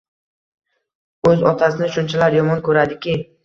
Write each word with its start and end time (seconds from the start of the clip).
O`z 1.33 1.45
otasini 1.51 1.93
shunchalar 1.99 2.41
yomon 2.41 2.67
ko`radiki 2.73 3.19